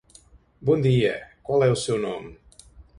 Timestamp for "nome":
1.99-2.39